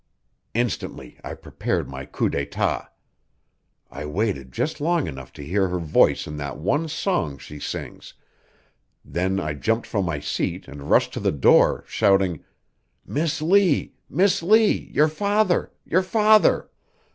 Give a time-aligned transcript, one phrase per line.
[0.55, 2.87] Instantly I prepared my coup d'êtat.
[3.91, 8.15] I waited just long enough to hear her voice in that one song she sings,
[9.05, 12.43] then I jumped from my seat and rushed to the door, shouting,
[13.05, 13.93] 'Miss Lee!
[14.09, 14.89] Miss Lee!
[14.91, 15.71] Your father!
[15.85, 16.67] Your father!'